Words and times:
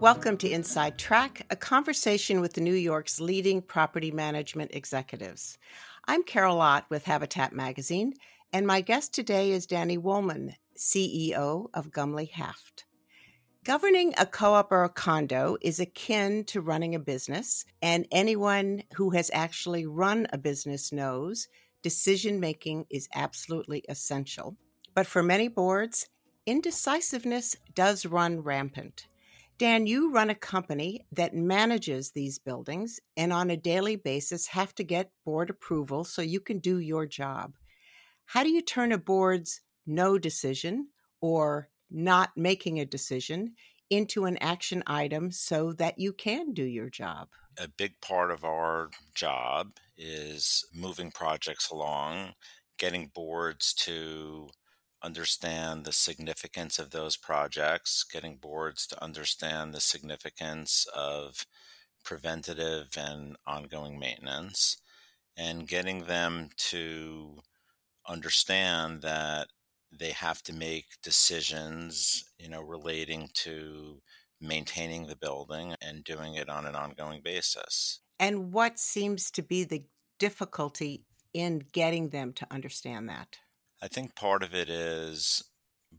Welcome 0.00 0.38
to 0.38 0.48
Inside 0.48 0.96
Track, 0.96 1.42
a 1.50 1.56
conversation 1.56 2.40
with 2.40 2.56
New 2.56 2.72
York's 2.72 3.20
leading 3.20 3.60
property 3.60 4.10
management 4.10 4.70
executives. 4.74 5.58
I'm 6.06 6.22
Carol 6.22 6.62
Ott 6.62 6.86
with 6.88 7.04
Habitat 7.04 7.52
Magazine, 7.52 8.14
and 8.50 8.66
my 8.66 8.80
guest 8.80 9.12
today 9.12 9.50
is 9.50 9.66
Danny 9.66 9.98
Wollman, 9.98 10.54
CEO 10.74 11.66
of 11.74 11.90
Gumley 11.90 12.30
Haft. 12.30 12.86
Governing 13.62 14.14
a 14.16 14.24
co 14.24 14.54
op 14.54 14.72
or 14.72 14.84
a 14.84 14.88
condo 14.88 15.58
is 15.60 15.78
akin 15.78 16.44
to 16.44 16.62
running 16.62 16.94
a 16.94 16.98
business, 16.98 17.66
and 17.82 18.08
anyone 18.10 18.84
who 18.94 19.10
has 19.10 19.30
actually 19.34 19.84
run 19.84 20.26
a 20.32 20.38
business 20.38 20.92
knows 20.92 21.46
decision 21.82 22.40
making 22.40 22.86
is 22.88 23.06
absolutely 23.14 23.84
essential. 23.86 24.56
But 24.94 25.06
for 25.06 25.22
many 25.22 25.48
boards, 25.48 26.08
indecisiveness 26.46 27.54
does 27.74 28.06
run 28.06 28.40
rampant. 28.40 29.06
Dan, 29.60 29.86
you 29.86 30.10
run 30.10 30.30
a 30.30 30.34
company 30.34 31.04
that 31.12 31.34
manages 31.34 32.12
these 32.12 32.38
buildings 32.38 32.98
and 33.18 33.30
on 33.30 33.50
a 33.50 33.58
daily 33.58 33.94
basis 33.94 34.46
have 34.46 34.74
to 34.76 34.84
get 34.84 35.12
board 35.26 35.50
approval 35.50 36.02
so 36.02 36.22
you 36.22 36.40
can 36.40 36.60
do 36.60 36.78
your 36.78 37.04
job. 37.04 37.52
How 38.24 38.42
do 38.42 38.48
you 38.48 38.62
turn 38.62 38.90
a 38.90 38.96
board's 38.96 39.60
no 39.86 40.16
decision 40.16 40.88
or 41.20 41.68
not 41.90 42.30
making 42.36 42.80
a 42.80 42.86
decision 42.86 43.52
into 43.90 44.24
an 44.24 44.38
action 44.38 44.82
item 44.86 45.30
so 45.30 45.74
that 45.74 45.98
you 45.98 46.14
can 46.14 46.54
do 46.54 46.64
your 46.64 46.88
job? 46.88 47.28
A 47.58 47.68
big 47.68 48.00
part 48.00 48.30
of 48.30 48.44
our 48.44 48.88
job 49.14 49.72
is 49.98 50.64
moving 50.72 51.10
projects 51.10 51.68
along, 51.68 52.32
getting 52.78 53.10
boards 53.14 53.74
to 53.74 54.48
understand 55.02 55.84
the 55.84 55.92
significance 55.92 56.78
of 56.78 56.90
those 56.90 57.16
projects, 57.16 58.04
getting 58.04 58.36
boards 58.36 58.86
to 58.88 59.02
understand 59.02 59.72
the 59.72 59.80
significance 59.80 60.86
of 60.94 61.46
preventative 62.04 62.88
and 62.96 63.36
ongoing 63.46 63.98
maintenance, 63.98 64.78
and 65.36 65.68
getting 65.68 66.04
them 66.04 66.50
to 66.56 67.38
understand 68.06 69.02
that 69.02 69.48
they 69.92 70.10
have 70.10 70.42
to 70.42 70.52
make 70.52 70.86
decisions, 71.02 72.24
you 72.38 72.48
know, 72.48 72.60
relating 72.60 73.28
to 73.34 74.00
maintaining 74.40 75.06
the 75.06 75.16
building 75.16 75.74
and 75.82 76.04
doing 76.04 76.34
it 76.34 76.48
on 76.48 76.66
an 76.66 76.74
ongoing 76.74 77.20
basis. 77.22 78.00
And 78.18 78.52
what 78.52 78.78
seems 78.78 79.30
to 79.32 79.42
be 79.42 79.64
the 79.64 79.84
difficulty 80.18 81.04
in 81.32 81.60
getting 81.72 82.10
them 82.10 82.32
to 82.34 82.46
understand 82.50 83.08
that? 83.08 83.38
I 83.82 83.88
think 83.88 84.14
part 84.14 84.42
of 84.42 84.54
it 84.54 84.68
is 84.68 85.42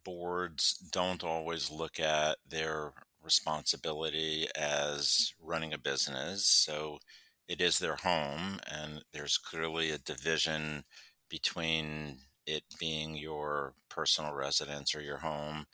boards 0.03 0.73
don't 0.91 1.23
always 1.23 1.69
look 1.71 1.99
at 1.99 2.38
their 2.47 2.93
responsibility 3.21 4.47
as 4.55 5.33
running 5.39 5.73
a 5.73 5.77
business. 5.77 6.45
So 6.45 6.99
it 7.47 7.61
is 7.61 7.79
their 7.79 7.95
home, 7.97 8.59
and 8.69 9.03
there's 9.13 9.38
clearly 9.38 9.91
a 9.91 9.97
division 9.97 10.83
between 11.29 12.19
it 12.45 12.63
being 12.79 13.15
your 13.15 13.73
personal 13.89 14.33
residence 14.33 14.95
or 14.95 15.01
your 15.01 15.17
home 15.17 15.66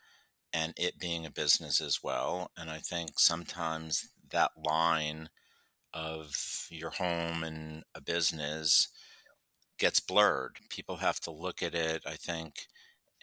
and 0.53 0.73
it 0.77 0.99
being 0.99 1.25
a 1.25 1.31
business 1.31 1.81
as 1.81 2.03
well. 2.03 2.51
And 2.57 2.69
I 2.69 2.79
think 2.79 3.19
sometimes 3.19 4.09
that 4.31 4.51
line 4.65 5.29
of 5.93 6.67
your 6.69 6.91
home 6.91 7.43
and 7.43 7.83
a 7.95 8.01
business 8.01 8.89
gets 9.77 9.99
blurred. 9.99 10.59
People 10.69 10.97
have 10.97 11.19
to 11.21 11.31
look 11.31 11.61
at 11.63 11.75
it, 11.75 12.03
I 12.05 12.15
think, 12.15 12.67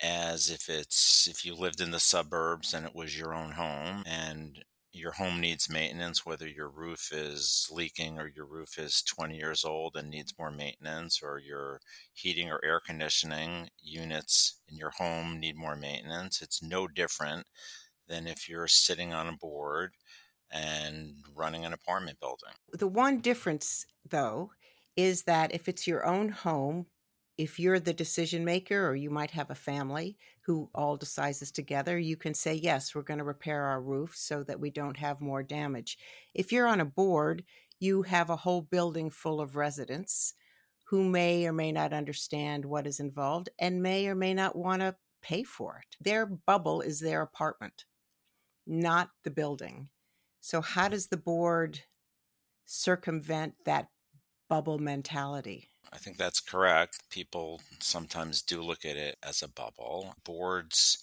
as 0.02 0.50
if 0.50 0.68
it's 0.68 1.26
if 1.28 1.44
you 1.44 1.54
lived 1.54 1.80
in 1.80 1.90
the 1.92 2.00
suburbs 2.00 2.74
and 2.74 2.86
it 2.86 2.94
was 2.94 3.18
your 3.18 3.34
own 3.34 3.52
home 3.52 4.02
and 4.06 4.64
your 4.92 5.12
home 5.12 5.40
needs 5.40 5.68
maintenance, 5.68 6.24
whether 6.24 6.46
your 6.48 6.68
roof 6.70 7.12
is 7.12 7.68
leaking 7.72 8.18
or 8.18 8.28
your 8.28 8.46
roof 8.46 8.78
is 8.78 9.02
20 9.02 9.36
years 9.36 9.64
old 9.64 9.96
and 9.96 10.08
needs 10.10 10.38
more 10.38 10.52
maintenance, 10.52 11.20
or 11.22 11.38
your 11.38 11.80
heating 12.12 12.50
or 12.50 12.64
air 12.64 12.80
conditioning 12.80 13.68
units 13.80 14.60
in 14.68 14.76
your 14.76 14.90
home 14.90 15.40
need 15.40 15.56
more 15.56 15.76
maintenance. 15.76 16.40
It's 16.42 16.62
no 16.62 16.86
different 16.88 17.46
than 18.06 18.26
if 18.26 18.48
you're 18.48 18.68
sitting 18.68 19.12
on 19.12 19.28
a 19.28 19.36
board 19.36 19.94
and 20.50 21.24
running 21.34 21.64
an 21.64 21.72
apartment 21.72 22.20
building. 22.20 22.54
The 22.72 22.86
one 22.88 23.20
difference, 23.20 23.86
though, 24.04 24.52
is 24.96 25.22
that 25.24 25.54
if 25.54 25.68
it's 25.68 25.86
your 25.86 26.06
own 26.06 26.28
home, 26.28 26.86
if 27.36 27.58
you're 27.58 27.80
the 27.80 27.92
decision 27.92 28.44
maker 28.44 28.86
or 28.86 28.94
you 28.94 29.10
might 29.10 29.32
have 29.32 29.50
a 29.50 29.56
family 29.56 30.16
who 30.42 30.70
all 30.74 30.96
decides 30.96 31.50
together, 31.50 31.98
you 31.98 32.16
can 32.16 32.34
say, 32.34 32.54
yes, 32.54 32.94
we're 32.94 33.02
going 33.02 33.18
to 33.18 33.24
repair 33.24 33.64
our 33.64 33.80
roof 33.80 34.14
so 34.14 34.44
that 34.44 34.60
we 34.60 34.70
don't 34.70 34.96
have 34.96 35.20
more 35.20 35.42
damage. 35.42 35.98
If 36.32 36.52
you're 36.52 36.68
on 36.68 36.80
a 36.80 36.84
board, 36.84 37.44
you 37.80 38.02
have 38.02 38.30
a 38.30 38.36
whole 38.36 38.62
building 38.62 39.10
full 39.10 39.40
of 39.40 39.56
residents 39.56 40.34
who 40.84 41.02
may 41.02 41.46
or 41.46 41.52
may 41.52 41.72
not 41.72 41.92
understand 41.92 42.64
what 42.64 42.86
is 42.86 43.00
involved 43.00 43.48
and 43.58 43.82
may 43.82 44.06
or 44.06 44.14
may 44.14 44.34
not 44.34 44.54
want 44.54 44.80
to 44.80 44.94
pay 45.22 45.42
for 45.42 45.78
it. 45.82 45.96
Their 46.00 46.26
bubble 46.26 46.82
is 46.82 47.00
their 47.00 47.22
apartment, 47.22 47.84
not 48.66 49.10
the 49.24 49.30
building. 49.30 49.88
So, 50.40 50.60
how 50.60 50.88
does 50.88 51.06
the 51.06 51.16
board 51.16 51.80
circumvent 52.66 53.54
that 53.64 53.88
bubble 54.48 54.78
mentality. 54.78 55.70
I 55.92 55.98
think 55.98 56.16
that's 56.18 56.40
correct. 56.40 57.08
People 57.10 57.60
sometimes 57.80 58.42
do 58.42 58.60
look 58.62 58.84
at 58.84 58.96
it 58.96 59.16
as 59.22 59.42
a 59.42 59.48
bubble. 59.48 60.14
Boards 60.24 61.02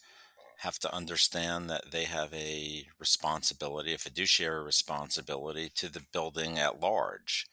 have 0.60 0.80
to 0.80 0.94
understand 0.94 1.70
that 1.70 1.92
they 1.92 2.06
have 2.06 2.34
a 2.34 2.88
responsibility, 3.00 3.94
a 3.94 3.98
fiduciary 3.98 4.64
responsibility 4.64 5.70
to 5.72 5.90
the 5.90 6.02
building 6.14 6.60
at 6.60 6.80
large. 6.80 7.48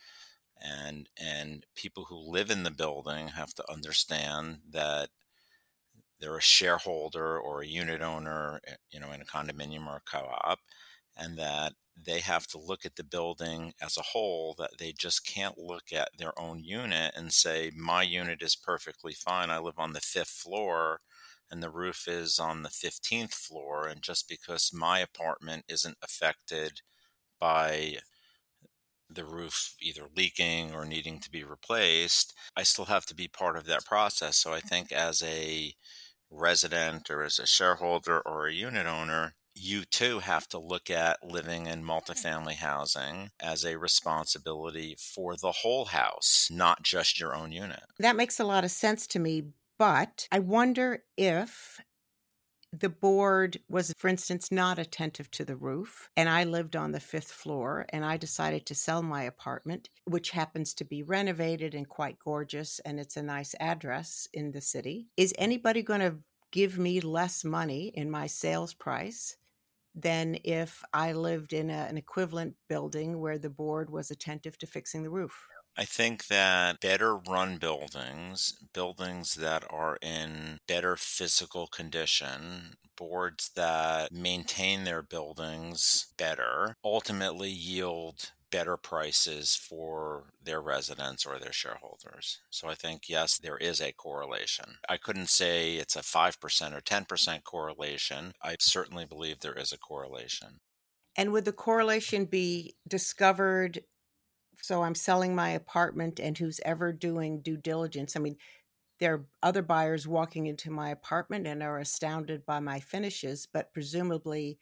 And 0.60 1.09
and 1.19 1.66
people 1.75 2.06
who 2.06 2.16
live 2.19 2.50
in 2.50 2.65
the 2.65 2.71
building 2.72 3.28
have 3.28 3.54
to 3.54 3.72
understand 3.72 4.62
that 4.71 5.10
they're 6.19 6.37
a 6.37 6.41
shareholder 6.43 7.38
or 7.38 7.60
a 7.62 7.66
unit 7.66 8.03
owner, 8.03 8.60
eh, 8.66 8.77
you 8.91 9.00
know, 9.00 9.12
in 9.12 9.21
a 9.21 9.25
condominium 9.25 9.87
or 9.87 9.97
a 9.97 10.00
co-op, 10.00 10.60
and 11.16 11.38
that 11.38 11.75
they 12.08 12.20
have 12.20 12.46
to 12.48 12.58
look 12.58 12.86
at 12.86 12.96
the 12.96 13.04
building 13.04 13.74
as 13.82 13.98
a 13.98 14.02
whole 14.02 14.54
that 14.58 14.78
they 14.78 14.92
just 14.92 15.26
can't 15.26 15.58
look 15.58 15.92
at 15.92 16.08
their 16.19 16.36
own 16.41 16.64
unit 16.64 17.12
and 17.14 17.30
say 17.34 17.70
my 17.76 18.02
unit 18.02 18.41
is 18.42 18.56
perfectly 18.56 19.12
fine. 19.12 19.50
I 19.50 19.58
live 19.58 19.78
on 19.78 19.92
the 19.92 20.00
fifth 20.00 20.30
floor 20.30 21.00
and 21.50 21.62
the 21.62 21.70
roof 21.70 22.08
is 22.08 22.38
on 22.38 22.62
the 22.62 22.70
15th 22.70 23.34
floor. 23.34 23.86
And 23.86 24.00
just 24.00 24.26
because 24.26 24.72
my 24.72 25.00
apartment 25.00 25.66
isn't 25.68 25.98
affected 26.02 26.80
by 27.38 27.98
the 29.10 29.24
roof 29.26 29.74
either 29.82 30.04
leaking 30.16 30.74
or 30.74 30.86
needing 30.86 31.18
to 31.18 31.30
be 31.30 31.42
replaced 31.42 32.34
i 32.56 32.62
still 32.62 32.84
have 32.84 33.06
to 33.06 33.14
be 33.14 33.26
part 33.26 33.56
of 33.56 33.64
that 33.64 33.86
process. 33.86 34.36
So 34.36 34.52
i 34.52 34.60
think 34.60 34.92
as 34.92 35.22
a 35.22 35.72
resident 36.30 37.10
or 37.10 37.22
as 37.22 37.38
a 37.38 37.47
shareholder 37.47 38.20
or 38.20 38.47
a 38.47 38.52
unit 38.52 38.86
owner 38.86 39.34
you 39.58 39.84
too 39.84 40.20
have 40.20 40.48
to 40.48 40.58
look 40.58 40.91
at 40.91 41.22
living 41.22 41.66
in 41.66 41.84
multifamily 41.84 42.54
housing 42.54 43.30
as 43.41 43.64
a 43.64 43.78
responsibility 43.78 44.96
for 44.98 45.36
the 45.36 45.52
whole 45.52 45.86
house, 45.86 46.48
not 46.50 46.82
just 46.82 47.20
your 47.20 47.34
own 47.34 47.52
unit. 47.52 47.82
That 47.98 48.16
makes 48.16 48.38
a 48.38 48.44
lot 48.44 48.64
of 48.64 48.70
sense 48.70 49.06
to 49.08 49.18
me, 49.18 49.44
but 49.78 50.28
I 50.32 50.38
wonder 50.38 51.04
if 51.16 51.80
the 52.72 52.88
board 52.88 53.58
was, 53.68 53.94
for 53.97 54.08
instance, 54.08 54.52
not 54.52 54.78
attentive 54.78 55.30
to 55.32 55.44
the 55.44 55.56
roof, 55.56 56.10
and 56.16 56.28
I 56.28 56.44
lived 56.44 56.76
on 56.76 56.92
the 56.92 57.00
fifth 57.00 57.32
floor, 57.32 57.86
and 57.88 58.04
I 58.04 58.18
decided 58.18 58.66
to 58.66 58.74
sell 58.74 59.02
my 59.02 59.22
apartment, 59.22 59.88
which 60.04 60.30
happens 60.30 60.74
to 60.74 60.84
be 60.84 61.02
renovated 61.02 61.74
and 61.74 61.88
quite 61.88 62.18
gorgeous, 62.18 62.78
and 62.80 63.00
it's 63.00 63.16
a 63.16 63.22
nice 63.22 63.54
address 63.58 64.28
in 64.34 64.53
the 64.53 64.60
city. 64.60 65.06
Is 65.16 65.34
anybody 65.38 65.83
going 65.83 66.00
to 66.00 66.18
give 66.50 66.78
me 66.78 67.00
less 67.00 67.44
money 67.44 67.91
in 67.94 68.10
my 68.10 68.27
sales 68.27 68.74
price 68.74 69.36
than 70.00 70.39
if 70.45 70.83
I 70.92 71.12
lived 71.12 71.53
in 71.53 71.71
a, 71.71 71.86
an 71.91 71.97
equivalent 71.97 72.56
building 72.68 73.21
where 73.21 73.39
the 73.39 73.50
board 73.50 73.91
was 73.91 74.10
attentive 74.10 74.59
to 74.59 74.66
fixing 74.66 75.03
the 75.03 75.10
roof. 75.10 75.48
I 75.77 75.84
think 75.84 76.27
that 76.27 76.80
better 76.80 77.16
run 77.16 77.59
buildings, 77.59 78.53
buildings 78.72 79.34
that 79.34 79.65
are 79.71 79.97
in 80.03 80.59
better 80.66 80.97
physical 80.97 81.68
condition, 81.68 82.74
boards 82.97 83.50
that 83.54 84.10
maintain 84.12 84.84
their 84.84 85.03
buildings 85.03 86.12
better, 86.16 86.74
ultimately 86.84 87.50
yield 87.50 88.33
better 88.50 88.77
prices 88.77 89.54
for 89.54 90.33
their 90.42 90.60
residents 90.60 91.27
or 91.27 91.39
their 91.39 91.53
shareholders. 91.53 92.41
So 92.50 92.68
I 92.68 92.74
think, 92.74 93.09
yes, 93.09 93.39
there 93.39 93.56
is 93.56 93.80
a 93.80 93.92
correlation. 93.92 94.77
I 94.89 94.97
couldn't 94.97 95.28
say 95.28 95.74
it's 95.74 95.97
a 95.97 96.00
5% 96.00 96.77
or 96.77 96.80
10% 96.80 97.45
correlation. 97.45 98.33
I 98.42 98.56
certainly 98.60 99.04
believe 99.04 99.41
there 99.41 99.59
is 99.59 99.72
a 99.72 99.78
correlation. 99.78 100.60
And 101.16 101.33
would 101.33 101.45
the 101.45 101.53
correlation 101.53 102.24
be 102.27 102.77
discovered? 102.86 103.80
So 104.62 104.83
I'm 104.83 104.95
selling 104.95 105.34
my 105.34 105.50
apartment, 105.50 106.21
and 106.21 106.36
who's 106.36 106.60
ever 106.65 106.92
doing 106.92 107.42
due 107.42 107.56
diligence? 107.56 108.16
I 108.16 108.21
mean, 108.21 108.36
there 109.00 109.15
are 109.15 109.27
other 109.42 109.62
buyers 109.62 110.09
walking 110.09 110.47
into 110.47 110.71
my 110.71 110.91
apartment 110.91 111.47
and 111.47 111.62
are 111.62 111.78
astounded 111.78 112.45
by 112.45 112.60
my 112.60 112.80
finishes, 112.80 113.47
but 113.53 113.72
presumably 113.72 114.59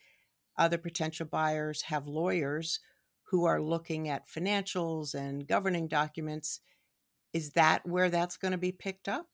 other 0.58 0.78
potential 0.78 1.26
buyers 1.26 1.82
have 1.82 2.06
lawyers 2.06 2.80
who 3.26 3.44
are 3.44 3.60
looking 3.60 4.08
at 4.08 4.28
financials 4.28 5.14
and 5.14 5.46
governing 5.46 5.88
documents. 5.88 6.60
Is 7.32 7.50
that 7.52 7.86
where 7.86 8.08
that's 8.08 8.36
going 8.36 8.52
to 8.52 8.58
be 8.58 8.72
picked 8.72 9.08
up? 9.08 9.26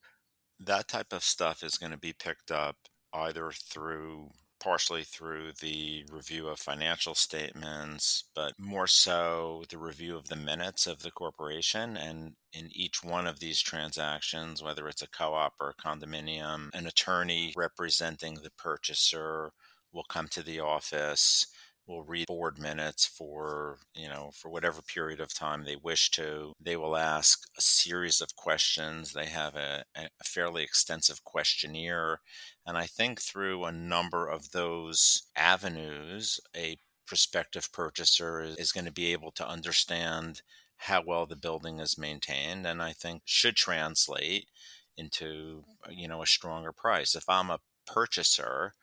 That 0.59 0.89
type 0.89 1.13
of 1.13 1.23
stuff 1.23 1.63
is 1.63 1.79
going 1.79 1.93
to 1.93 1.99
be 1.99 2.13
picked 2.13 2.51
up 2.51 2.77
either 3.13 3.51
through 3.53 4.31
partially 4.63 5.03
through 5.03 5.51
the 5.61 6.05
review 6.13 6.47
of 6.47 6.59
financial 6.59 7.17
statements, 7.17 8.25
but 8.33 8.53
more 8.59 8.87
so 8.87 9.65
the 9.69 9.77
review 9.77 10.17
of 10.17 10.29
the 10.29 10.37
minutes 10.37 10.87
of 10.87 11.03
the 11.03 11.11
corporation. 11.11 11.97
And 11.97 12.35
in 12.53 12.71
each 12.73 13.03
one 13.03 13.27
of 13.27 13.41
these 13.41 13.61
transactions, 13.61 14.63
whether 14.63 14.87
it's 14.87 15.03
a 15.03 15.09
co 15.09 15.35
op 15.35 15.55
or 15.61 15.71
a 15.71 15.83
condominium, 15.83 16.71
an 16.75 16.87
attorney 16.87 17.53
representing 17.57 18.35
the 18.35 18.53
purchaser 18.57 19.51
will 19.93 20.05
come 20.05 20.29
to 20.29 20.43
the 20.45 20.61
office 20.61 21.49
will 21.87 22.03
read 22.03 22.27
board 22.27 22.59
minutes 22.59 23.07
for 23.07 23.79
you 23.95 24.09
know 24.09 24.31
for 24.35 24.49
whatever 24.49 24.81
period 24.83 25.21
of 25.21 25.35
time 25.35 25.65
they 25.65 25.77
wish 25.77 26.11
to. 26.13 26.53
They 26.61 26.77
will 26.77 26.97
ask 26.97 27.45
a 27.57 27.61
series 27.61 28.21
of 28.21 28.37
questions. 28.37 29.13
They 29.13 29.27
have 29.27 29.55
a, 29.57 29.85
a, 29.97 30.09
fairly 30.25 30.63
extensive 30.63 31.25
questionnaire. 31.25 32.21
And 32.67 32.79
i 32.79 32.87
think 32.87 33.21
through 33.21 33.65
a 33.65 33.73
number 33.73 34.29
of 34.29 34.53
those 34.53 35.23
avenues 35.37 36.41
a 36.57 36.79
prospective 37.07 37.73
purchaser 37.73 38.41
is, 38.43 38.57
is 38.57 38.73
going 38.73 38.87
to 38.87 38.93
be 38.93 39.13
able 39.13 39.33
to 39.33 39.49
understand 39.49 40.43
how 40.77 41.03
well 41.05 41.27
the 41.27 41.37
building 41.37 41.81
is 41.81 41.99
maintained 41.99 42.67
and 42.67 42.81
i 42.83 42.93
think 42.93 43.23
should 43.25 43.57
translate 43.57 44.49
into 44.97 45.65
uh, 45.87 45.91
you 45.91 46.09
know 46.09 46.23
a 46.23 46.27
stronger 46.27 46.73
price. 46.73 47.15
If 47.15 47.29
i'm 47.29 47.51
a 47.51 47.61
purchaser 47.87 48.75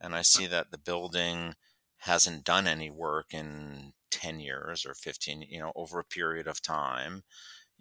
and 0.00 0.14
i 0.14 0.22
see 0.22 0.46
that 0.46 0.70
the 0.70 0.78
building 0.78 1.54
hasn't 2.04 2.44
done 2.44 2.66
any 2.66 2.90
work 2.90 3.32
in 3.32 3.92
10 4.10 4.38
years 4.38 4.84
or 4.84 4.94
15, 4.94 5.46
you 5.48 5.58
know, 5.58 5.72
over 5.74 5.98
a 5.98 6.04
period 6.04 6.46
of 6.46 6.60
time, 6.60 7.22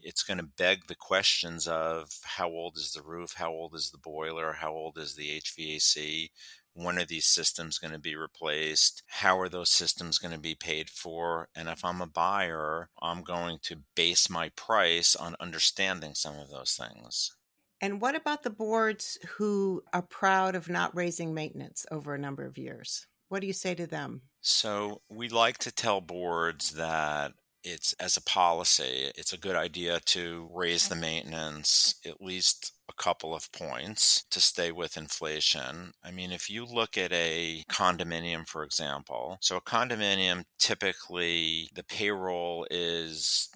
it's 0.01 0.23
going 0.23 0.37
to 0.37 0.43
beg 0.43 0.87
the 0.87 0.95
questions 0.95 1.67
of 1.67 2.09
how 2.23 2.47
old 2.47 2.77
is 2.77 2.93
the 2.93 3.01
roof, 3.01 3.33
how 3.35 3.51
old 3.51 3.75
is 3.75 3.91
the 3.91 3.97
boiler, 3.97 4.53
how 4.53 4.71
old 4.71 4.97
is 4.97 5.15
the 5.15 5.41
HVAC, 5.41 6.29
when 6.73 6.97
are 6.97 7.05
these 7.05 7.25
systems 7.25 7.77
going 7.77 7.91
to 7.91 7.99
be 7.99 8.15
replaced, 8.15 9.03
how 9.07 9.37
are 9.39 9.49
those 9.49 9.69
systems 9.69 10.17
going 10.17 10.33
to 10.33 10.39
be 10.39 10.55
paid 10.55 10.89
for, 10.89 11.49
and 11.53 11.67
if 11.67 11.83
I'm 11.83 12.01
a 12.01 12.07
buyer, 12.07 12.89
I'm 13.01 13.23
going 13.23 13.59
to 13.63 13.83
base 13.93 14.29
my 14.29 14.49
price 14.55 15.15
on 15.15 15.35
understanding 15.39 16.15
some 16.15 16.37
of 16.37 16.49
those 16.49 16.79
things. 16.79 17.35
And 17.81 17.99
what 17.99 18.15
about 18.15 18.43
the 18.43 18.49
boards 18.49 19.17
who 19.35 19.83
are 19.91 20.01
proud 20.01 20.55
of 20.55 20.69
not 20.69 20.95
raising 20.95 21.33
maintenance 21.33 21.85
over 21.91 22.15
a 22.15 22.19
number 22.19 22.45
of 22.45 22.57
years? 22.57 23.05
What 23.33 23.41
do 23.41 23.47
you 23.47 23.53
say 23.53 23.73
to 23.73 23.87
them? 23.87 24.21
So 24.41 25.01
we 25.09 25.27
like 25.27 25.57
to 25.59 25.71
tell 25.71 26.01
boards 26.01 26.69
that 26.73 27.33
it's 27.63 27.93
as 27.93 28.15
a 28.15 28.21
policy, 28.21 29.11
it's 29.15 29.33
a 29.33 29.39
good 29.39 29.55
idea 29.55 30.01
to 30.01 30.47
raise 30.53 30.87
the 30.87 30.95
maintenance 30.95 31.95
at 32.05 32.21
least 32.21 32.73
a 32.87 32.93
couple 33.01 33.33
of 33.33 33.51
points 33.51 34.25
to 34.29 34.39
stay 34.39 34.71
with 34.71 34.97
inflation. 34.97 35.93
I 36.03 36.11
mean, 36.11 36.31
if 36.31 36.47
you 36.47 36.63
look 36.63 36.95
at 36.95 37.11
a 37.11 37.63
condominium, 37.71 38.47
for 38.47 38.63
example, 38.63 39.39
so 39.41 39.57
a 39.57 39.61
condominium 39.61 40.43
typically 40.59 41.71
the 41.73 41.83
payroll 41.85 42.67
is 42.69 43.49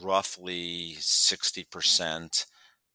roughly 0.00 0.94
60% 1.00 2.46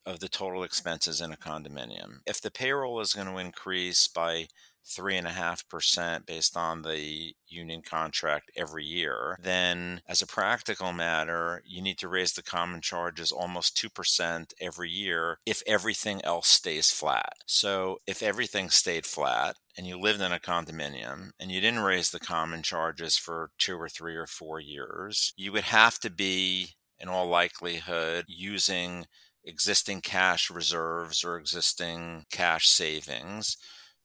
of 0.05 0.21
the 0.21 0.29
total 0.29 0.63
expenses 0.63 1.19
in 1.19 1.33
a 1.33 1.37
condominium. 1.37 2.19
If 2.25 2.39
the 2.39 2.49
payroll 2.49 3.01
is 3.01 3.13
going 3.13 3.27
to 3.27 3.37
increase 3.39 4.07
by 4.07 4.47
three 4.89 5.17
and 5.17 5.27
a 5.27 5.31
half 5.31 5.67
percent 5.69 6.25
based 6.25 6.57
on 6.57 6.81
the 6.81 7.33
union 7.47 7.81
contract 7.81 8.51
every 8.55 8.85
year, 8.85 9.37
then 9.41 10.01
as 10.07 10.21
a 10.21 10.27
practical 10.27 10.91
matter, 10.93 11.61
you 11.65 11.81
need 11.81 11.97
to 11.97 12.07
raise 12.07 12.33
the 12.33 12.43
common 12.43 12.81
charges 12.81 13.31
almost 13.31 13.77
2% 13.77 14.53
every 14.59 14.89
year 14.89 15.37
if 15.45 15.61
everything 15.67 16.23
else 16.23 16.47
stays 16.47 16.91
flat. 16.91 17.33
So 17.45 17.99
if 18.07 18.21
everything 18.23 18.69
stayed 18.69 19.05
flat, 19.05 19.55
and 19.77 19.87
you 19.87 19.97
lived 19.97 20.19
in 20.19 20.33
a 20.33 20.39
condominium 20.39 21.29
and 21.39 21.49
you 21.49 21.61
didn't 21.61 21.79
raise 21.79 22.11
the 22.11 22.19
common 22.19 22.61
charges 22.61 23.15
for 23.15 23.51
two 23.57 23.79
or 23.79 23.87
three 23.87 24.17
or 24.17 24.27
four 24.27 24.59
years, 24.59 25.31
you 25.37 25.53
would 25.53 25.63
have 25.63 25.97
to 25.99 26.09
be, 26.09 26.75
in 26.99 27.07
all 27.07 27.27
likelihood, 27.27 28.25
using 28.27 29.05
existing 29.45 30.01
cash 30.01 30.51
reserves 30.51 31.23
or 31.23 31.37
existing 31.37 32.25
cash 32.29 32.67
savings 32.67 33.55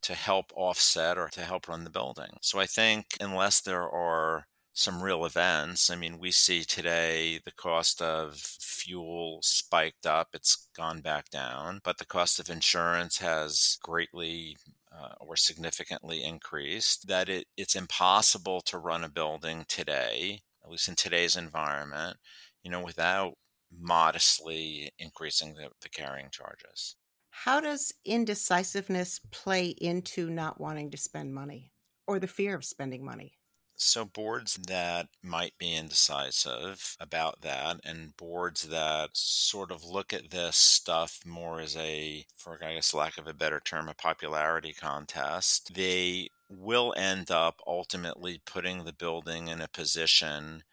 to 0.05 0.15
help 0.15 0.53
offset 0.55 1.19
or 1.19 1.29
to 1.29 1.43
help 1.43 1.69
run 1.69 1.85
the 1.85 1.91
building. 1.91 2.39
So 2.41 2.61
I 2.61 2.67
think 2.67 3.07
unless 3.21 3.61
there 3.61 3.89
are 3.89 4.47
some 4.75 5.01
real 5.03 5.25
events. 5.25 5.89
I 5.89 5.95
mean, 5.95 6.19
we 6.19 6.33
see 6.33 6.65
today 6.65 7.41
the 7.45 7.53
cost 7.53 8.03
of 8.03 8.35
fuel 8.35 9.39
spiked 9.41 10.05
up, 10.05 10.29
it's 10.35 10.69
gone 10.77 11.01
back 11.01 11.31
down, 11.31 11.81
but 11.85 11.99
the 11.99 12.05
cost 12.05 12.41
of 12.41 12.51
insurance 12.51 13.19
has 13.19 13.79
greatly 13.83 14.57
uh, 14.93 15.15
or 15.21 15.37
significantly 15.37 16.25
increased. 16.25 17.07
That 17.07 17.29
it, 17.29 17.47
it's 17.57 17.77
impossible 17.77 18.61
to 18.63 18.79
run 18.79 19.05
a 19.05 19.09
building 19.09 19.65
today, 19.69 20.41
at 20.65 20.71
least 20.71 20.89
in 20.89 20.97
today's 20.97 21.37
environment, 21.37 22.17
you 22.65 22.71
know, 22.71 22.83
without 22.83 23.35
modestly 23.73 24.91
increasing 24.99 25.55
the, 25.55 25.69
the 25.83 25.89
carrying 25.89 26.31
charges. 26.31 26.97
How 27.43 27.61
does 27.61 27.93
indecisiveness 28.07 29.19
play 29.19 29.69
into 29.69 30.31
not 30.31 30.59
wanting 30.59 30.91
to 30.93 30.97
spend 30.97 31.35
money 31.35 31.75
or 32.07 32.19
the 32.19 32.27
fear 32.27 32.55
of 32.55 32.65
spending 32.65 33.05
money? 33.05 33.39
So, 33.77 34.05
boards 34.05 34.55
that 34.67 35.11
might 35.23 35.57
be 35.59 35.75
indecisive 35.77 36.97
about 36.99 37.41
that, 37.43 37.81
and 37.85 38.17
boards 38.17 38.63
that 38.63 39.17
sort 39.17 39.71
of 39.71 39.85
look 39.85 40.13
at 40.13 40.31
this 40.31 40.57
stuff 40.57 41.25
more 41.25 41.61
as 41.61 41.77
a, 41.77 42.27
for 42.37 42.59
I 42.65 42.75
guess 42.75 42.93
lack 42.95 43.17
of 43.17 43.29
a 43.29 43.33
better 43.35 43.61
term, 43.61 43.89
a 43.89 43.95
popularity 43.95 44.73
contest, 44.73 45.75
they 45.75 46.31
will 46.49 46.95
end 46.97 47.31
up 47.31 47.61
ultimately 47.65 48.39
putting 48.45 48.83
the 48.85 48.93
building 48.93 49.47
in 49.47 49.61
a 49.61 49.69
position 49.69 50.65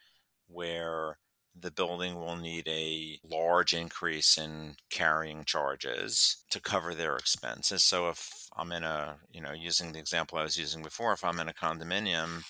where 0.48 1.18
the 1.58 1.70
building 1.70 2.14
will 2.14 2.36
need 2.36 2.66
a 2.66 3.18
large 3.30 3.74
increase 3.74 4.38
in 4.38 4.74
carrying 4.90 5.44
charges 5.44 6.44
to 6.50 6.60
cover 6.60 6.94
their 6.94 7.16
expenses. 7.16 7.82
So 7.82 8.08
if 8.08 8.48
I'm 8.56 8.72
in 8.72 8.84
a, 8.84 9.16
you 9.30 9.40
know, 9.42 9.52
using 9.52 9.92
the 9.92 9.98
example 9.98 10.38
I 10.38 10.44
was 10.44 10.58
using 10.58 10.82
before, 10.82 11.12
if 11.12 11.24
I'm 11.24 11.40
in 11.40 11.48
a 11.48 11.52
condominium 11.52 12.44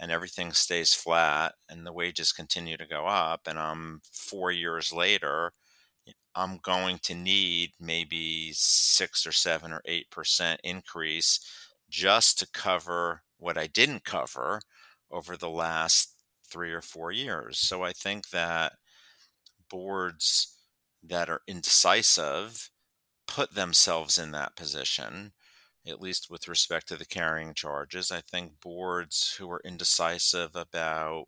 and 0.00 0.10
everything 0.10 0.52
stays 0.52 0.94
flat 0.94 1.54
and 1.68 1.86
the 1.86 1.92
wages 1.92 2.32
continue 2.32 2.76
to 2.78 2.86
go 2.86 3.06
up 3.06 3.42
and 3.46 3.58
I'm 3.58 4.00
4 4.12 4.50
years 4.52 4.92
later 4.92 5.52
I'm 6.34 6.58
going 6.62 6.98
to 7.04 7.14
need 7.14 7.72
maybe 7.80 8.52
6 8.52 9.26
or 9.26 9.32
7 9.32 9.72
or 9.72 9.82
8% 9.88 10.56
increase 10.64 11.40
just 11.88 12.38
to 12.38 12.48
cover 12.52 13.22
what 13.38 13.56
I 13.58 13.66
didn't 13.66 14.04
cover 14.04 14.60
over 15.10 15.36
the 15.36 15.50
last 15.50 16.15
three 16.50 16.72
or 16.72 16.82
four 16.82 17.12
years. 17.12 17.58
So 17.58 17.82
I 17.82 17.92
think 17.92 18.30
that 18.30 18.72
boards 19.70 20.58
that 21.02 21.28
are 21.28 21.42
indecisive 21.46 22.70
put 23.26 23.54
themselves 23.54 24.18
in 24.18 24.30
that 24.32 24.56
position, 24.56 25.32
at 25.86 26.00
least 26.00 26.30
with 26.30 26.48
respect 26.48 26.88
to 26.88 26.96
the 26.96 27.04
carrying 27.04 27.54
charges. 27.54 28.10
I 28.10 28.20
think 28.20 28.60
boards 28.60 29.36
who 29.38 29.50
are 29.50 29.60
indecisive 29.64 30.54
about 30.54 31.26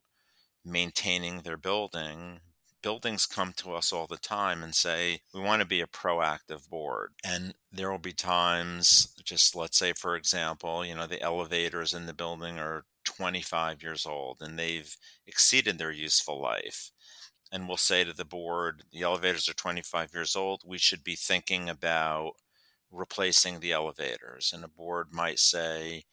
maintaining 0.64 1.40
their 1.40 1.56
building 1.56 2.40
buildings 2.82 3.26
come 3.26 3.52
to 3.56 3.72
us 3.72 3.92
all 3.92 4.06
the 4.06 4.16
time 4.16 4.62
and 4.62 4.74
say, 4.74 5.20
we 5.34 5.40
want 5.40 5.60
to 5.60 5.66
be 5.66 5.80
a 5.80 5.86
proactive 5.86 6.68
board. 6.68 7.12
And 7.24 7.54
there 7.72 7.90
will 7.90 7.98
be 7.98 8.12
times, 8.12 9.14
just 9.24 9.54
let's 9.56 9.76
say, 9.78 9.92
for 9.92 10.16
example, 10.16 10.84
you 10.84 10.94
know, 10.94 11.06
the 11.06 11.20
elevators 11.20 11.92
in 11.92 12.06
the 12.06 12.14
building 12.14 12.58
are 12.58 12.84
25 13.18 13.82
years 13.82 14.06
old 14.06 14.38
and 14.40 14.58
they've 14.58 14.96
exceeded 15.26 15.78
their 15.78 15.90
useful 15.90 16.40
life. 16.40 16.92
And 17.52 17.66
we'll 17.66 17.78
say 17.78 18.04
to 18.04 18.12
the 18.12 18.24
board, 18.24 18.84
the 18.92 19.02
elevators 19.02 19.48
are 19.48 19.54
25 19.54 20.10
years 20.14 20.36
old. 20.36 20.62
We 20.64 20.78
should 20.78 21.02
be 21.04 21.16
thinking 21.16 21.68
about 21.68 22.32
replacing 22.92 23.60
the 23.60 23.72
elevators. 23.72 24.52
And 24.54 24.62
the 24.62 24.68
board 24.68 25.08
might 25.12 25.38
say, 25.40 26.04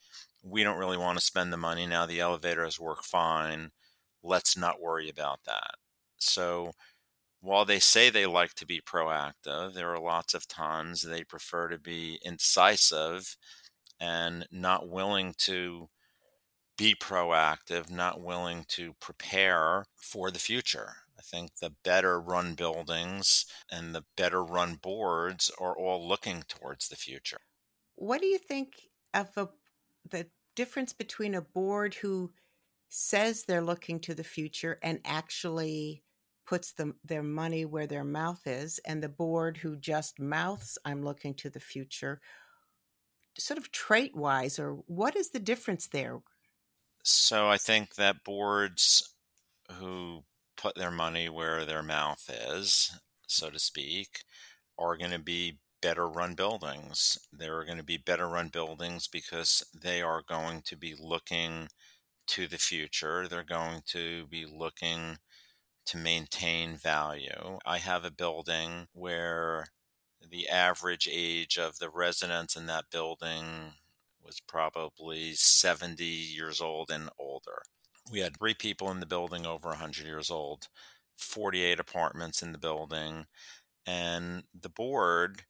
we 0.42 0.64
don't 0.64 0.78
really 0.78 0.98
want 0.98 1.18
to 1.18 1.24
spend 1.24 1.52
the 1.52 1.58
money 1.58 1.86
now. 1.86 2.06
The 2.06 2.20
elevators 2.20 2.80
work 2.80 3.04
fine. 3.04 3.70
Let's 4.22 4.56
not 4.56 4.80
worry 4.80 5.08
about 5.08 5.40
that. 5.46 5.74
So 6.18 6.72
while 7.40 7.64
they 7.64 7.78
say 7.80 8.10
they 8.10 8.26
like 8.26 8.54
to 8.54 8.66
be 8.66 8.80
proactive, 8.80 9.74
there 9.74 9.92
are 9.94 10.00
lots 10.00 10.34
of 10.34 10.48
times 10.48 11.02
they 11.02 11.24
prefer 11.24 11.68
to 11.68 11.78
be 11.78 12.18
incisive 12.22 13.36
and 14.00 14.46
not 14.50 14.88
willing 14.88 15.34
to 15.38 15.88
be 16.76 16.94
proactive, 16.94 17.90
not 17.90 18.20
willing 18.20 18.64
to 18.68 18.94
prepare 19.00 19.84
for 19.96 20.30
the 20.30 20.38
future. 20.38 20.96
I 21.18 21.22
think 21.22 21.56
the 21.56 21.74
better 21.82 22.20
run 22.20 22.54
buildings 22.54 23.46
and 23.70 23.94
the 23.94 24.04
better 24.16 24.44
run 24.44 24.74
boards 24.74 25.50
are 25.58 25.76
all 25.76 26.06
looking 26.06 26.42
towards 26.46 26.88
the 26.88 26.96
future. 26.96 27.40
What 27.94 28.20
do 28.20 28.26
you 28.26 28.38
think 28.38 28.74
of 29.14 29.32
the, 29.34 29.48
the 30.08 30.26
difference 30.54 30.92
between 30.92 31.34
a 31.34 31.40
board 31.40 31.94
who 31.94 32.32
says 32.88 33.44
they're 33.44 33.62
looking 33.62 34.00
to 34.00 34.14
the 34.14 34.24
future 34.24 34.78
and 34.82 35.00
actually 35.04 36.02
puts 36.46 36.72
the, 36.72 36.92
their 37.04 37.22
money 37.22 37.64
where 37.64 37.86
their 37.86 38.04
mouth 38.04 38.46
is, 38.46 38.78
and 38.86 39.02
the 39.02 39.08
board 39.08 39.56
who 39.56 39.76
just 39.76 40.20
mouths, 40.20 40.78
I'm 40.84 41.02
looking 41.02 41.34
to 41.34 41.50
the 41.50 41.60
future, 41.60 42.20
sort 43.36 43.58
of 43.58 43.72
trait 43.72 44.14
wise, 44.14 44.58
or 44.58 44.74
what 44.86 45.16
is 45.16 45.30
the 45.30 45.40
difference 45.40 45.88
there? 45.88 46.20
So 47.08 47.48
I 47.48 47.56
think 47.56 47.94
that 47.94 48.24
boards 48.24 49.14
who 49.78 50.24
put 50.56 50.74
their 50.74 50.90
money 50.90 51.28
where 51.28 51.64
their 51.64 51.82
mouth 51.82 52.28
is, 52.28 52.90
so 53.28 53.48
to 53.48 53.60
speak, 53.60 54.24
are 54.76 54.96
going 54.96 55.12
to 55.12 55.20
be 55.20 55.60
better 55.80 56.08
run 56.08 56.34
buildings. 56.34 57.16
They're 57.32 57.64
going 57.64 57.78
to 57.78 57.84
be 57.84 57.96
better 57.96 58.28
run 58.28 58.48
buildings 58.48 59.06
because 59.06 59.62
they 59.72 60.02
are 60.02 60.22
going 60.28 60.62
to 60.62 60.76
be 60.76 60.96
looking 60.98 61.68
to 62.28 62.48
the 62.48 62.58
future. 62.58 63.28
They're 63.28 63.44
going 63.44 63.82
to 63.86 64.26
be 64.26 64.44
looking 64.44 65.18
to 65.86 65.96
maintain 65.98 66.76
value. 66.76 67.60
I 67.64 67.78
have 67.78 68.04
a 68.04 68.10
building 68.10 68.88
where 68.92 69.68
the 70.28 70.48
average 70.48 71.08
age 71.08 71.56
of 71.56 71.78
the 71.78 71.88
residents 71.88 72.56
in 72.56 72.66
that 72.66 72.90
building 72.90 73.74
was 74.26 74.40
probably 74.40 75.32
70 75.34 76.04
years 76.04 76.60
old 76.60 76.90
and 76.90 77.08
older. 77.18 77.62
We 78.10 78.20
had 78.20 78.36
three 78.36 78.54
people 78.54 78.90
in 78.90 79.00
the 79.00 79.06
building 79.06 79.46
over 79.46 79.68
100 79.68 80.06
years 80.06 80.30
old, 80.30 80.68
48 81.16 81.78
apartments 81.80 82.42
in 82.42 82.52
the 82.52 82.58
building, 82.58 83.26
and 83.86 84.44
the 84.60 84.68
board 84.68 85.44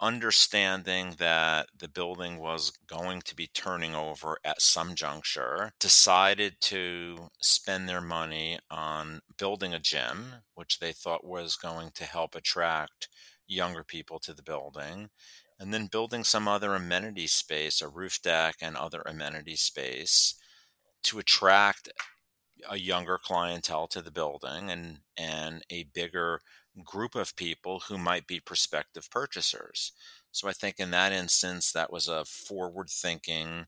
understanding 0.00 1.14
that 1.18 1.68
the 1.78 1.88
building 1.88 2.38
was 2.38 2.72
going 2.86 3.22
to 3.22 3.34
be 3.34 3.48
turning 3.54 3.94
over 3.94 4.36
at 4.44 4.60
some 4.60 4.94
juncture, 4.94 5.72
decided 5.80 6.54
to 6.60 7.28
spend 7.40 7.88
their 7.88 8.00
money 8.00 8.58
on 8.70 9.20
building 9.38 9.72
a 9.72 9.80
gym, 9.80 10.34
which 10.54 10.78
they 10.78 10.92
thought 10.92 11.24
was 11.24 11.56
going 11.56 11.90
to 11.94 12.04
help 12.04 12.34
attract 12.34 13.08
younger 13.46 13.84
people 13.84 14.18
to 14.18 14.34
the 14.34 14.42
building, 14.42 15.08
and 15.58 15.72
then 15.72 15.86
building 15.86 16.24
some 16.24 16.46
other 16.48 16.74
amenity 16.74 17.26
space, 17.26 17.80
a 17.80 17.88
roof 17.88 18.20
deck 18.22 18.56
and 18.60 18.76
other 18.76 19.02
amenity 19.06 19.56
space 19.56 20.34
to 21.04 21.18
attract 21.18 21.88
a 22.68 22.78
younger 22.78 23.18
clientele 23.18 23.86
to 23.88 24.02
the 24.02 24.10
building 24.10 24.70
and 24.70 24.98
and 25.16 25.64
a 25.70 25.84
bigger 25.94 26.40
group 26.84 27.14
of 27.14 27.36
people 27.36 27.80
who 27.88 27.98
might 27.98 28.26
be 28.26 28.40
prospective 28.40 29.10
purchasers. 29.10 29.92
So 30.30 30.48
I 30.48 30.52
think 30.52 30.76
in 30.78 30.90
that 30.90 31.12
instance, 31.12 31.72
that 31.72 31.92
was 31.92 32.08
a 32.08 32.24
forward 32.24 32.90
thinking, 32.90 33.66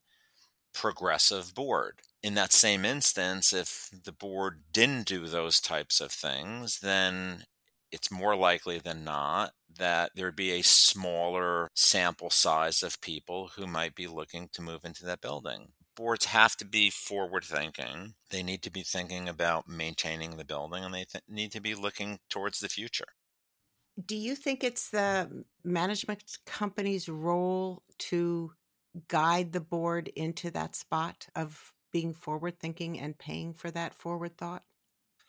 progressive 0.74 1.54
board. 1.54 2.00
In 2.22 2.34
that 2.34 2.52
same 2.52 2.84
instance, 2.84 3.52
if 3.52 3.90
the 4.04 4.12
board 4.12 4.64
didn't 4.72 5.06
do 5.06 5.26
those 5.26 5.60
types 5.60 6.00
of 6.00 6.12
things, 6.12 6.80
then 6.80 7.44
it's 7.92 8.10
more 8.10 8.36
likely 8.36 8.78
than 8.78 9.04
not 9.04 9.52
that 9.78 10.12
there'd 10.14 10.36
be 10.36 10.52
a 10.52 10.62
smaller 10.62 11.68
sample 11.74 12.30
size 12.30 12.82
of 12.82 13.00
people 13.00 13.48
who 13.48 13.66
might 13.66 13.94
be 13.94 14.06
looking 14.06 14.48
to 14.52 14.62
move 14.62 14.84
into 14.84 15.04
that 15.04 15.20
building 15.20 15.72
boards 15.98 16.26
have 16.26 16.56
to 16.56 16.64
be 16.64 16.90
forward 16.90 17.44
thinking. 17.44 18.14
They 18.30 18.44
need 18.44 18.62
to 18.62 18.70
be 18.70 18.84
thinking 18.84 19.28
about 19.28 19.66
maintaining 19.66 20.36
the 20.36 20.44
building 20.44 20.84
and 20.84 20.94
they 20.94 21.04
th- 21.04 21.24
need 21.26 21.50
to 21.52 21.60
be 21.60 21.74
looking 21.74 22.20
towards 22.30 22.60
the 22.60 22.68
future. 22.68 23.08
Do 24.02 24.14
you 24.14 24.36
think 24.36 24.62
it's 24.62 24.90
the 24.90 25.44
management 25.64 26.38
company's 26.46 27.08
role 27.08 27.82
to 27.98 28.52
guide 29.08 29.52
the 29.52 29.60
board 29.60 30.06
into 30.14 30.52
that 30.52 30.76
spot 30.76 31.26
of 31.34 31.74
being 31.92 32.14
forward 32.14 32.60
thinking 32.60 33.00
and 33.00 33.18
paying 33.18 33.52
for 33.52 33.72
that 33.72 33.92
forward 33.92 34.38
thought? 34.38 34.62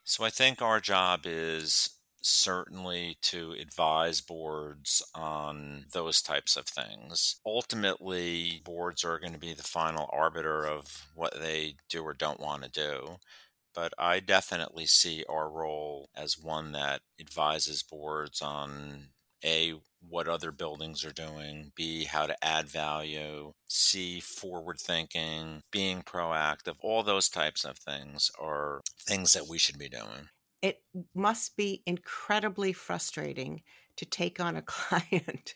So 0.03 0.23
I 0.23 0.29
think 0.29 0.61
our 0.61 0.79
job 0.79 1.21
is 1.25 1.98
certainly 2.21 3.17
to 3.21 3.55
advise 3.59 4.21
boards 4.21 5.01
on 5.15 5.85
those 5.93 6.21
types 6.21 6.55
of 6.55 6.65
things. 6.65 7.37
Ultimately, 7.45 8.61
boards 8.63 9.03
are 9.03 9.19
going 9.19 9.33
to 9.33 9.39
be 9.39 9.53
the 9.53 9.63
final 9.63 10.09
arbiter 10.11 10.65
of 10.65 11.05
what 11.15 11.39
they 11.39 11.75
do 11.89 12.03
or 12.03 12.13
don't 12.13 12.39
want 12.39 12.63
to 12.63 12.69
do. 12.69 13.17
But 13.73 13.93
I 13.97 14.19
definitely 14.19 14.87
see 14.87 15.23
our 15.29 15.49
role 15.49 16.09
as 16.15 16.39
one 16.39 16.71
that 16.73 17.01
advises 17.19 17.83
boards 17.83 18.41
on 18.41 19.09
A, 19.45 19.75
what 20.01 20.27
other 20.27 20.51
buildings 20.51 21.05
are 21.05 21.13
doing, 21.13 21.71
B, 21.75 22.05
how 22.05 22.25
to 22.25 22.43
add 22.43 22.67
value, 22.67 23.53
C, 23.67 24.19
forward 24.19 24.79
thinking, 24.79 25.61
being 25.71 26.01
proactive. 26.01 26.75
All 26.81 27.03
those 27.03 27.29
types 27.29 27.63
of 27.63 27.77
things 27.77 28.31
are 28.39 28.81
things 28.99 29.33
that 29.33 29.47
we 29.47 29.57
should 29.59 29.77
be 29.77 29.89
doing 29.89 30.29
it 30.61 30.83
must 31.15 31.55
be 31.57 31.83
incredibly 31.85 32.73
frustrating 32.73 33.63
to 33.97 34.05
take 34.05 34.39
on 34.39 34.55
a 34.55 34.61
client 34.65 35.55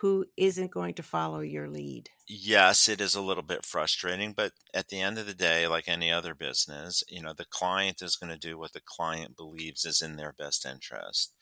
who 0.00 0.26
isn't 0.36 0.70
going 0.70 0.94
to 0.94 1.02
follow 1.02 1.40
your 1.40 1.68
lead. 1.68 2.10
Yes, 2.28 2.88
it 2.88 3.00
is 3.00 3.14
a 3.14 3.22
little 3.22 3.42
bit 3.42 3.64
frustrating, 3.64 4.34
but 4.34 4.52
at 4.74 4.88
the 4.88 5.00
end 5.00 5.18
of 5.18 5.26
the 5.26 5.34
day, 5.34 5.66
like 5.66 5.88
any 5.88 6.12
other 6.12 6.34
business, 6.34 7.02
you 7.08 7.22
know, 7.22 7.32
the 7.32 7.46
client 7.46 8.02
is 8.02 8.16
going 8.16 8.30
to 8.30 8.38
do 8.38 8.58
what 8.58 8.74
the 8.74 8.82
client 8.84 9.34
believes 9.36 9.84
is 9.86 10.02
in 10.02 10.16
their 10.16 10.32
best 10.32 10.66
interest. 10.66 11.34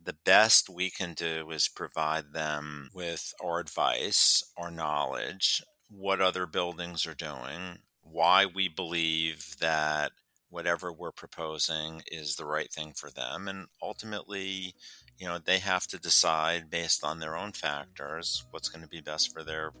The 0.00 0.16
best 0.24 0.68
we 0.68 0.90
can 0.90 1.14
do 1.14 1.50
is 1.52 1.68
provide 1.68 2.32
them 2.32 2.90
with 2.92 3.32
our 3.42 3.60
advice, 3.60 4.42
our 4.56 4.70
knowledge, 4.70 5.62
what 5.88 6.20
other 6.20 6.44
buildings 6.46 7.06
are 7.06 7.14
doing, 7.14 7.78
why 8.02 8.46
we 8.46 8.66
believe 8.66 9.56
that 9.60 10.10
whatever 10.52 10.92
we're 10.92 11.10
proposing 11.10 12.02
is 12.12 12.36
the 12.36 12.44
right 12.44 12.70
thing 12.70 12.92
for 12.94 13.10
them 13.10 13.48
and 13.48 13.66
ultimately 13.82 14.74
you 15.18 15.26
know 15.26 15.38
they 15.38 15.58
have 15.58 15.86
to 15.86 15.98
decide 15.98 16.68
based 16.70 17.02
on 17.02 17.18
their 17.18 17.36
own 17.36 17.52
factors 17.52 18.44
what's 18.50 18.68
going 18.68 18.82
to 18.82 18.88
be 18.88 19.00
best 19.00 19.32
for 19.32 19.42
their 19.42 19.72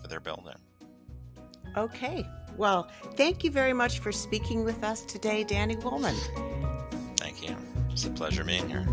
for 0.00 0.08
their 0.08 0.20
building. 0.20 0.56
Okay. 1.76 2.26
Well 2.56 2.90
thank 3.14 3.44
you 3.44 3.50
very 3.50 3.74
much 3.74 3.98
for 3.98 4.12
speaking 4.12 4.64
with 4.64 4.82
us 4.82 5.02
today 5.02 5.44
danny 5.44 5.76
Wollman. 5.76 6.16
Thank 7.16 7.46
you. 7.46 7.54
It's 7.90 8.06
a 8.06 8.10
pleasure 8.10 8.44
being 8.44 8.68
here 8.68 8.86